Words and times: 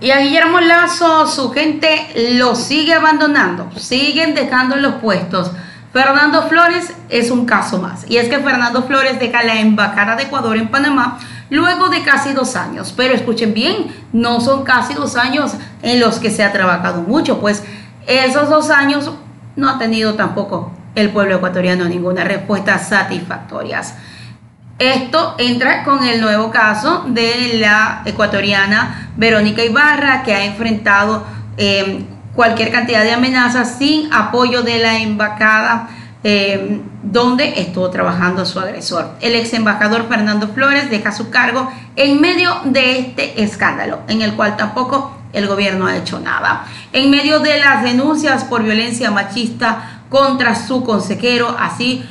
Y 0.00 0.12
a 0.12 0.20
Guillermo 0.20 0.60
Lazo, 0.60 1.26
su 1.26 1.50
gente 1.50 2.36
lo 2.38 2.54
sigue 2.54 2.94
abandonando, 2.94 3.68
siguen 3.76 4.34
dejando 4.34 4.76
los 4.76 4.94
puestos. 4.94 5.50
Fernando 5.92 6.48
Flores 6.48 6.92
es 7.08 7.32
un 7.32 7.46
caso 7.46 7.78
más. 7.78 8.08
Y 8.08 8.18
es 8.18 8.28
que 8.28 8.38
Fernando 8.38 8.84
Flores 8.84 9.18
deja 9.18 9.42
la 9.42 9.58
embajada 9.58 10.14
de 10.14 10.24
Ecuador 10.24 10.56
en 10.56 10.68
Panamá 10.68 11.18
luego 11.50 11.88
de 11.88 12.02
casi 12.02 12.32
dos 12.32 12.54
años. 12.54 12.94
Pero 12.96 13.12
escuchen 13.12 13.54
bien, 13.54 13.92
no 14.12 14.40
son 14.40 14.62
casi 14.62 14.94
dos 14.94 15.16
años 15.16 15.54
en 15.82 15.98
los 15.98 16.20
que 16.20 16.30
se 16.30 16.44
ha 16.44 16.52
trabajado 16.52 17.02
mucho, 17.02 17.40
pues 17.40 17.64
esos 18.06 18.48
dos 18.48 18.70
años 18.70 19.10
no 19.56 19.68
ha 19.68 19.78
tenido 19.78 20.14
tampoco 20.14 20.72
el 20.94 21.10
pueblo 21.10 21.36
ecuatoriano 21.36 21.86
ninguna 21.86 22.22
respuesta 22.22 22.78
satisfactoria. 22.78 23.82
Esto 24.78 25.34
entra 25.38 25.82
con 25.82 26.04
el 26.04 26.20
nuevo 26.20 26.52
caso 26.52 27.04
de 27.08 27.58
la 27.58 28.02
ecuatoriana 28.04 29.10
Verónica 29.16 29.64
Ibarra, 29.64 30.22
que 30.22 30.32
ha 30.32 30.44
enfrentado 30.44 31.24
eh, 31.56 32.04
cualquier 32.34 32.70
cantidad 32.70 33.02
de 33.02 33.12
amenazas 33.12 33.76
sin 33.76 34.12
apoyo 34.12 34.62
de 34.62 34.78
la 34.78 34.98
embajada 34.98 35.88
eh, 36.22 36.80
donde 37.02 37.60
estuvo 37.60 37.90
trabajando 37.90 38.46
su 38.46 38.60
agresor. 38.60 39.10
El 39.20 39.34
ex 39.34 39.52
embajador 39.54 40.08
Fernando 40.08 40.46
Flores 40.48 40.90
deja 40.90 41.10
su 41.10 41.30
cargo 41.30 41.72
en 41.96 42.20
medio 42.20 42.60
de 42.64 43.00
este 43.00 43.42
escándalo, 43.42 44.00
en 44.06 44.22
el 44.22 44.34
cual 44.34 44.56
tampoco 44.56 45.16
el 45.32 45.48
gobierno 45.48 45.86
ha 45.86 45.96
hecho 45.96 46.20
nada. 46.20 46.66
En 46.92 47.10
medio 47.10 47.40
de 47.40 47.58
las 47.58 47.82
denuncias 47.82 48.44
por 48.44 48.62
violencia 48.62 49.10
machista 49.10 50.02
contra 50.08 50.54
su 50.54 50.84
consejero, 50.84 51.56
así 51.58 52.04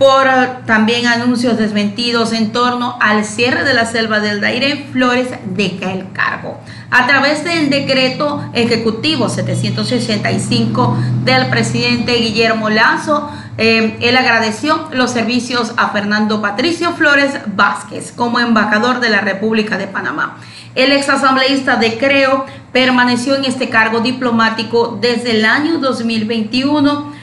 por 0.00 0.26
también 0.64 1.06
anuncios 1.06 1.58
desmentidos 1.58 2.32
en 2.32 2.52
torno 2.52 2.96
al 3.02 3.22
cierre 3.22 3.64
de 3.64 3.74
la 3.74 3.84
selva 3.84 4.20
del 4.20 4.40
Daire, 4.40 4.86
Flores 4.90 5.28
deja 5.44 5.92
el 5.92 6.10
cargo. 6.12 6.58
A 6.90 7.06
través 7.06 7.44
del 7.44 7.68
decreto 7.68 8.42
ejecutivo 8.54 9.28
765 9.28 10.96
del 11.24 11.48
presidente 11.48 12.14
Guillermo 12.14 12.70
Lazo, 12.70 13.30
eh, 13.58 13.98
él 14.00 14.16
agradeció 14.16 14.88
los 14.90 15.10
servicios 15.10 15.74
a 15.76 15.90
Fernando 15.90 16.40
Patricio 16.40 16.92
Flores 16.94 17.34
Vázquez 17.54 18.10
como 18.16 18.40
embajador 18.40 19.00
de 19.00 19.10
la 19.10 19.20
República 19.20 19.76
de 19.76 19.86
Panamá. 19.86 20.38
El 20.74 20.92
exasambleísta 20.92 21.76
de 21.76 21.98
Creo 21.98 22.46
permaneció 22.72 23.34
en 23.34 23.44
este 23.44 23.68
cargo 23.68 24.00
diplomático 24.00 24.96
desde 24.98 25.32
el 25.32 25.44
año 25.44 25.76
2021 25.76 27.19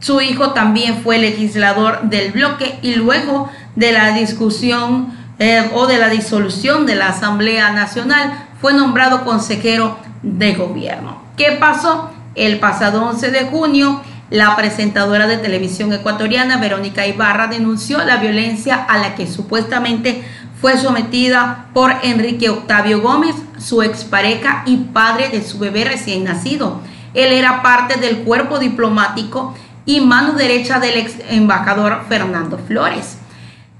su 0.00 0.20
hijo 0.20 0.50
también 0.50 1.02
fue 1.02 1.18
legislador 1.18 2.02
del 2.02 2.32
bloque 2.32 2.78
y 2.82 2.94
luego 2.94 3.50
de 3.74 3.92
la 3.92 4.12
discusión 4.12 5.12
eh, 5.38 5.70
o 5.74 5.86
de 5.86 5.98
la 5.98 6.08
disolución 6.08 6.86
de 6.86 6.94
la 6.94 7.08
Asamblea 7.08 7.72
Nacional 7.72 8.46
fue 8.60 8.74
nombrado 8.74 9.24
consejero 9.24 9.98
de 10.22 10.54
gobierno. 10.54 11.22
¿Qué 11.36 11.52
pasó? 11.52 12.10
El 12.34 12.58
pasado 12.58 13.04
11 13.06 13.30
de 13.30 13.44
junio, 13.46 14.02
la 14.30 14.54
presentadora 14.56 15.26
de 15.26 15.38
televisión 15.38 15.92
ecuatoriana 15.92 16.58
Verónica 16.58 17.06
Ibarra 17.06 17.46
denunció 17.46 18.04
la 18.04 18.18
violencia 18.18 18.76
a 18.76 18.98
la 18.98 19.14
que 19.14 19.26
supuestamente 19.26 20.22
fue 20.60 20.76
sometida 20.76 21.66
por 21.72 21.94
Enrique 22.02 22.50
Octavio 22.50 23.00
Gómez, 23.00 23.34
su 23.58 23.82
expareja 23.82 24.64
y 24.66 24.76
padre 24.76 25.28
de 25.28 25.42
su 25.42 25.58
bebé 25.58 25.84
recién 25.84 26.24
nacido. 26.24 26.80
Él 27.14 27.32
era 27.32 27.62
parte 27.62 27.98
del 27.98 28.18
cuerpo 28.18 28.58
diplomático 28.58 29.54
y 29.88 30.02
mano 30.02 30.34
derecha 30.34 30.80
del 30.80 30.98
ex 30.98 31.14
embajador 31.30 32.02
Fernando 32.10 32.58
Flores. 32.58 33.16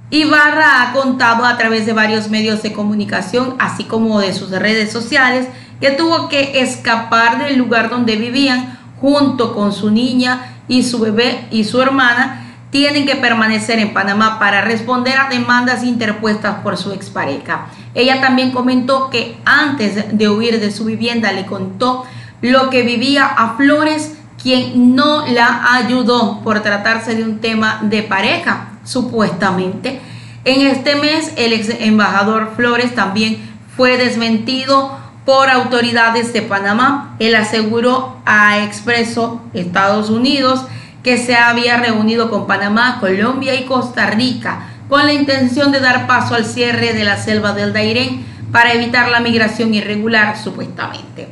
Ibarra 0.09 0.81
ha 0.81 0.93
contado 0.95 1.45
a 1.45 1.59
través 1.59 1.85
de 1.85 1.93
varios 1.93 2.31
medios 2.31 2.63
de 2.63 2.73
comunicación, 2.73 3.57
así 3.59 3.85
como 3.85 4.19
de 4.19 4.33
sus 4.33 4.51
redes 4.51 4.91
sociales, 4.91 5.49
que 5.83 5.91
tuvo 5.91 6.31
que 6.31 6.63
escapar 6.63 7.45
del 7.45 7.59
lugar 7.59 7.91
donde 7.91 8.17
vivían 8.17 8.79
junto 9.03 9.55
con 9.55 9.75
su 9.75 9.91
niña 9.91 10.57
y 10.67 10.83
su 10.83 10.99
bebé 10.99 11.47
y 11.51 11.65
su 11.65 11.83
hermana 11.83 12.55
tienen 12.71 13.05
que 13.05 13.17
permanecer 13.17 13.79
en 13.79 13.93
Panamá 13.93 14.39
para 14.39 14.63
responder 14.63 15.19
a 15.19 15.29
demandas 15.29 15.85
interpuestas 15.85 16.61
por 16.63 16.79
su 16.79 16.93
expareja. 16.93 17.67
Ella 17.93 18.23
también 18.23 18.53
comentó 18.53 19.11
que 19.11 19.37
antes 19.45 20.17
de 20.17 20.29
huir 20.31 20.59
de 20.59 20.73
su 20.73 20.87
vivienda 20.87 21.33
le 21.33 21.45
contó 21.45 22.07
lo 22.41 22.71
que 22.71 22.83
vivía 22.83 23.27
a 23.27 23.59
Flores 23.59 24.18
quien 24.43 24.95
no 24.95 25.27
la 25.27 25.75
ayudó 25.75 26.41
por 26.43 26.61
tratarse 26.61 27.15
de 27.15 27.25
un 27.25 27.41
tema 27.41 27.81
de 27.83 28.03
pareja, 28.03 28.71
supuestamente. 28.85 30.01
En 30.45 30.67
este 30.67 30.95
mes, 30.97 31.33
el 31.37 31.53
ex 31.53 31.69
embajador 31.81 32.53
Flores 32.57 32.95
también 32.95 33.39
fue 33.77 33.97
desmentido 33.97 34.97
por 35.25 35.51
autoridades 35.51 36.33
de 36.33 36.43
Panamá. 36.43 37.17
Él 37.19 37.35
aseguró 37.35 38.17
a 38.25 38.65
Expreso 38.65 39.43
Estados 39.53 40.09
Unidos 40.09 40.65
que 41.03 41.19
se 41.19 41.37
había 41.37 41.77
reunido 41.77 42.31
con 42.31 42.47
Panamá, 42.47 42.99
Colombia 43.01 43.55
y 43.55 43.65
Costa 43.65 44.07
Rica 44.07 44.69
con 44.89 45.05
la 45.05 45.13
intención 45.13 45.71
de 45.71 45.81
dar 45.81 46.07
paso 46.07 46.35
al 46.35 46.45
cierre 46.45 46.95
de 46.95 47.05
la 47.05 47.19
selva 47.19 47.53
del 47.53 47.73
Dairén 47.73 48.25
para 48.51 48.73
evitar 48.73 49.11
la 49.11 49.21
migración 49.21 49.75
irregular, 49.75 50.37
supuestamente. 50.39 51.29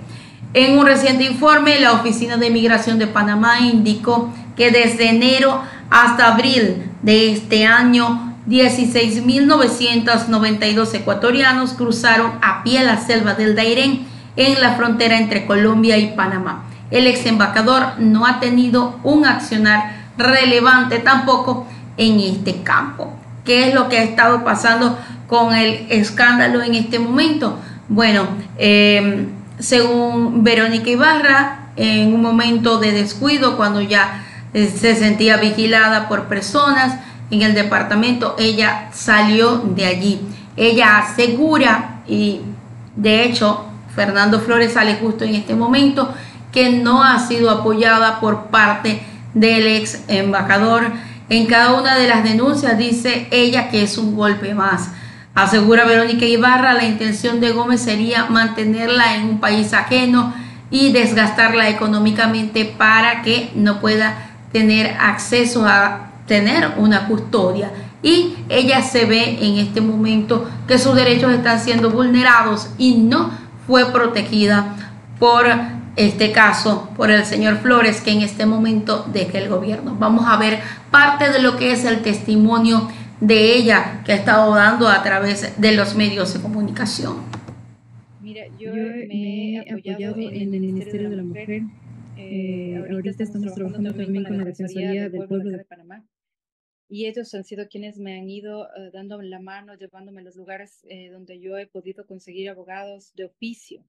En 0.56 0.76
un 0.78 0.86
reciente 0.86 1.24
informe, 1.24 1.78
la 1.80 1.92
Oficina 1.92 2.38
de 2.38 2.48
Migración 2.48 2.98
de 2.98 3.06
Panamá 3.06 3.60
indicó 3.60 4.32
que 4.56 4.70
desde 4.70 5.10
enero 5.10 5.60
hasta 5.90 6.32
abril 6.32 6.90
de 7.02 7.30
este 7.30 7.66
año, 7.66 8.34
16.992 8.48 10.94
ecuatorianos 10.94 11.74
cruzaron 11.74 12.32
a 12.40 12.62
pie 12.62 12.82
la 12.82 12.96
selva 12.96 13.34
del 13.34 13.54
Dairén 13.54 14.06
en 14.36 14.62
la 14.62 14.76
frontera 14.76 15.18
entre 15.18 15.44
Colombia 15.44 15.98
y 15.98 16.14
Panamá. 16.16 16.64
El 16.90 17.06
ex 17.06 17.26
embajador 17.26 17.88
no 17.98 18.24
ha 18.24 18.40
tenido 18.40 18.98
un 19.02 19.26
accionar 19.26 20.06
relevante 20.16 21.00
tampoco 21.00 21.66
en 21.98 22.18
este 22.18 22.62
campo. 22.62 23.12
¿Qué 23.44 23.68
es 23.68 23.74
lo 23.74 23.90
que 23.90 23.98
ha 23.98 24.04
estado 24.04 24.42
pasando 24.42 24.98
con 25.26 25.54
el 25.54 25.86
escándalo 25.90 26.62
en 26.62 26.74
este 26.74 26.98
momento? 26.98 27.58
Bueno, 27.90 28.26
eh, 28.56 29.28
según 29.58 30.44
Verónica 30.44 30.90
Ibarra, 30.90 31.70
en 31.76 32.14
un 32.14 32.22
momento 32.22 32.78
de 32.78 32.92
descuido, 32.92 33.56
cuando 33.56 33.80
ya 33.80 34.24
eh, 34.54 34.72
se 34.74 34.94
sentía 34.94 35.36
vigilada 35.36 36.08
por 36.08 36.24
personas 36.24 36.98
en 37.30 37.42
el 37.42 37.54
departamento, 37.54 38.34
ella 38.38 38.88
salió 38.92 39.58
de 39.58 39.86
allí. 39.86 40.20
Ella 40.56 40.98
asegura, 40.98 42.00
y 42.06 42.40
de 42.94 43.24
hecho 43.24 43.66
Fernando 43.94 44.40
Flores 44.40 44.72
sale 44.72 44.96
justo 44.96 45.24
en 45.24 45.34
este 45.34 45.54
momento, 45.54 46.14
que 46.52 46.70
no 46.70 47.02
ha 47.02 47.18
sido 47.18 47.50
apoyada 47.50 48.20
por 48.20 48.46
parte 48.46 49.02
del 49.34 49.66
ex 49.66 50.00
embajador. 50.08 50.92
En 51.28 51.46
cada 51.46 51.74
una 51.74 51.96
de 51.96 52.08
las 52.08 52.24
denuncias 52.24 52.78
dice 52.78 53.28
ella 53.30 53.68
que 53.68 53.82
es 53.82 53.98
un 53.98 54.16
golpe 54.16 54.54
más. 54.54 54.90
Asegura 55.36 55.84
Verónica 55.84 56.24
Ibarra, 56.24 56.72
la 56.72 56.86
intención 56.86 57.40
de 57.40 57.52
Gómez 57.52 57.82
sería 57.82 58.24
mantenerla 58.24 59.16
en 59.16 59.24
un 59.28 59.38
país 59.38 59.74
ajeno 59.74 60.32
y 60.70 60.92
desgastarla 60.92 61.68
económicamente 61.68 62.64
para 62.64 63.20
que 63.20 63.50
no 63.54 63.78
pueda 63.78 64.30
tener 64.50 64.96
acceso 64.98 65.66
a 65.66 66.12
tener 66.26 66.72
una 66.78 67.06
custodia. 67.06 67.70
Y 68.02 68.34
ella 68.48 68.80
se 68.80 69.04
ve 69.04 69.36
en 69.42 69.58
este 69.58 69.82
momento 69.82 70.48
que 70.66 70.78
sus 70.78 70.94
derechos 70.94 71.34
están 71.34 71.60
siendo 71.60 71.90
vulnerados 71.90 72.70
y 72.78 72.94
no 72.94 73.30
fue 73.66 73.92
protegida 73.92 74.74
por 75.18 75.44
este 75.96 76.32
caso, 76.32 76.88
por 76.96 77.10
el 77.10 77.26
señor 77.26 77.58
Flores, 77.58 78.00
que 78.00 78.12
en 78.12 78.22
este 78.22 78.46
momento 78.46 79.04
deja 79.12 79.36
el 79.36 79.50
gobierno. 79.50 79.96
Vamos 79.98 80.24
a 80.26 80.38
ver 80.38 80.62
parte 80.90 81.30
de 81.30 81.40
lo 81.40 81.58
que 81.58 81.72
es 81.72 81.84
el 81.84 82.00
testimonio 82.00 82.88
de 83.20 83.56
ella 83.56 84.02
que 84.04 84.12
ha 84.12 84.16
estado 84.16 84.54
dando 84.54 84.88
a 84.88 85.02
través 85.02 85.60
de 85.60 85.72
los 85.72 85.94
medios 85.94 86.34
de 86.34 86.40
comunicación. 86.40 87.16
Mira, 88.20 88.46
yo, 88.58 88.72
me 88.74 89.56
he 89.56 89.70
apoyado, 89.70 90.16
en 90.18 90.54
el 90.54 90.60
Ministerio 90.60 91.10
de 91.10 91.16
la 91.16 91.22
Mujer. 91.22 91.50
Eh, 91.50 91.62
eh, 92.16 92.76
ahorita, 92.90 93.22
estamos 93.22 93.54
trabajando 93.54 93.94
también 93.94 94.24
con 94.24 94.38
la 94.38 94.44
Defensoría 94.44 95.08
del 95.08 95.26
Pueblo 95.28 95.50
de 95.50 95.64
Panamá. 95.64 96.04
Y 96.88 97.06
ellos 97.06 97.34
han 97.34 97.44
sido 97.44 97.68
quienes 97.68 97.98
me 97.98 98.16
han 98.16 98.28
ido 98.28 98.62
uh, 98.62 98.90
dando 98.92 99.20
la 99.20 99.40
mano, 99.40 99.74
llevándome 99.74 100.20
a 100.20 100.24
los 100.24 100.36
lugares 100.36 100.86
eh, 100.88 101.10
donde 101.10 101.40
yo 101.40 101.58
he 101.58 101.66
podido 101.66 102.06
conseguir 102.06 102.48
abogados 102.48 103.12
de 103.14 103.24
oficio. 103.24 103.84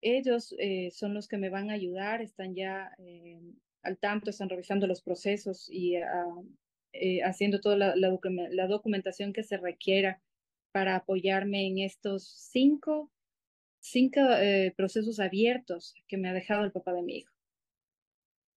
Ellos 0.00 0.54
eh, 0.58 0.90
son 0.92 1.14
los 1.14 1.28
que 1.28 1.36
me 1.36 1.50
van 1.50 1.70
a 1.70 1.74
ayudar, 1.74 2.22
están 2.22 2.54
ya 2.54 2.92
eh, 2.98 3.40
al 3.82 3.98
tanto, 3.98 4.30
están 4.30 4.48
revisando 4.48 4.86
los 4.86 5.02
procesos 5.02 5.68
y 5.70 5.98
uh, 5.98 6.46
eh, 7.00 7.22
haciendo 7.22 7.60
toda 7.60 7.76
la, 7.76 8.66
documentación 8.68 9.32
que 9.32 9.42
se 9.42 9.56
requiera 9.56 10.20
para 10.72 10.96
apoyarme 10.96 11.66
en 11.66 11.78
estos 11.78 12.28
cinco, 12.50 13.10
cinco 13.80 14.20
eh, 14.20 14.74
procesos 14.76 15.20
abiertos 15.20 15.94
que 16.08 16.16
me 16.16 16.28
ha 16.28 16.32
dejado 16.32 16.64
el 16.64 16.72
papá 16.72 16.92
de 16.92 17.02
mi 17.02 17.18
hijo. 17.18 17.32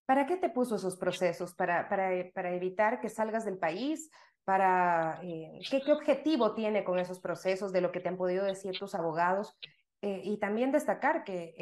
¿Para 0.06 0.26
qué 0.26 0.38
te 0.38 0.50
puso 0.50 0.76
esos 0.76 0.98
procesos? 0.98 1.54
¿Para, 1.54 1.88
para, 1.88 2.10
para 2.34 2.56
evitar 2.56 3.00
que 3.00 3.10
salgas 3.10 3.46
del 3.46 3.58
país? 3.58 4.10
Para, 4.44 5.20
eh, 5.24 5.60
¿qué, 5.70 5.82
¿Qué 5.82 5.92
objetivo 5.92 6.56
tiene 6.56 6.84
con 6.84 6.98
esos 6.98 7.20
procesos 7.20 7.72
de 7.72 7.82
lo 7.82 7.92
que 7.92 8.00
te 8.00 8.10
han 8.10 8.18
podido 8.18 8.46
decir 8.46 8.78
tus 8.78 8.96
abogados? 8.96 9.58
y 10.02 10.38
también 10.38 10.72
destacar 10.72 11.26
que 11.26 11.54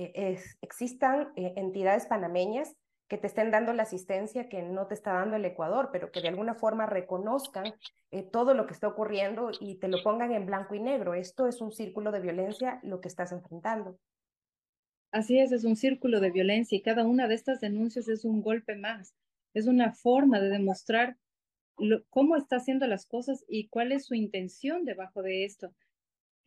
existan 0.61 1.31
entidades 1.35 2.05
panameñas 2.05 2.77
que 3.07 3.17
te 3.17 3.27
estén 3.27 3.51
dando 3.51 3.73
la 3.73 3.83
asistencia 3.83 4.49
que 4.49 4.61
no 4.61 4.87
te 4.87 4.93
está 4.93 5.13
dando 5.13 5.37
el 5.37 5.45
Ecuador, 5.45 5.89
pero 5.91 6.11
que 6.11 6.21
de 6.21 6.27
alguna 6.27 6.55
forma 6.55 6.85
reconozcan 6.85 7.73
todo 8.31 8.53
lo 8.53 8.67
que 8.67 8.73
está 8.73 8.87
ocurriendo 8.87 9.51
y 9.59 9.75
te 9.75 9.87
lo 9.87 10.03
pongan 10.03 10.33
en 10.33 10.45
blanco 10.45 10.75
y 10.75 10.79
negro. 10.79 11.13
Esto 11.13 11.47
es 11.47 11.61
un 11.61 11.71
círculo 11.71 12.11
de 12.11 12.19
violencia 12.19 12.79
lo 12.83 12.99
que 12.99 13.07
estás 13.07 13.31
enfrentando. 13.31 13.97
Así 15.11 15.39
es, 15.39 15.51
es 15.51 15.63
un 15.63 15.77
círculo 15.77 16.19
de 16.19 16.31
violencia 16.31 16.77
y 16.77 16.81
cada 16.81 17.05
una 17.05 17.27
de 17.27 17.35
estas 17.35 17.61
denuncias 17.61 18.09
es 18.09 18.25
un 18.25 18.41
golpe 18.41 18.75
más. 18.75 19.13
Es 19.53 19.67
una 19.67 19.93
forma 19.93 20.39
de 20.39 20.49
demostrar 20.49 21.17
cómo 22.09 22.35
está 22.35 22.57
haciendo 22.57 22.87
las 22.87 23.05
cosas 23.05 23.45
y 23.47 23.67
cuál 23.69 23.91
es 23.91 24.05
su 24.05 24.15
intención 24.15 24.83
debajo 24.83 25.21
de 25.21 25.45
esto 25.45 25.73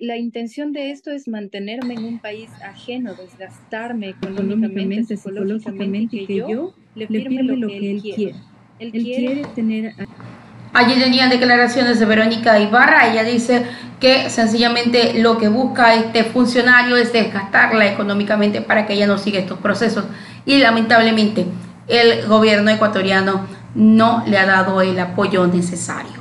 la 0.00 0.16
intención 0.16 0.72
de 0.72 0.90
esto 0.90 1.10
es 1.10 1.28
mantenerme 1.28 1.94
en 1.94 2.04
un 2.04 2.18
país 2.18 2.48
ajeno, 2.64 3.14
desgastarme 3.14 4.08
económicamente, 4.08 5.16
psicológicamente, 5.16 6.16
y 6.16 6.26
que 6.26 6.36
yo 6.36 6.74
le 6.94 7.06
firme, 7.06 7.42
lo, 7.42 7.68
que, 7.68 7.90
él 7.90 8.02
quiere. 8.02 8.34
Él, 8.78 8.92
quiere, 8.92 9.42
tener... 9.54 9.94
Allí 10.72 10.98
tenían 10.98 11.28
declaraciones 11.28 12.00
de 12.00 12.06
Verónica 12.06 12.58
Ibarra. 12.58 13.12
Ella 13.12 13.24
dice 13.24 13.64
que 14.00 14.30
sencillamente 14.30 15.20
lo 15.20 15.36
que 15.36 15.48
busca 15.48 15.94
este 15.94 16.24
funcionario 16.24 16.96
es 16.96 17.12
desgastarla 17.12 17.86
económicamente 17.86 18.62
para 18.62 18.86
que 18.86 18.94
ella 18.94 19.06
no 19.06 19.18
siga 19.18 19.38
estos 19.38 19.58
procesos. 19.58 20.06
Y 20.46 20.58
lamentablemente 20.58 21.44
el 21.88 22.26
gobierno 22.26 22.70
ecuatoriano 22.70 23.46
no 23.74 24.24
le 24.26 24.38
ha 24.38 24.46
dado 24.46 24.80
el 24.80 24.98
apoyo 24.98 25.46
necesario. 25.46 26.19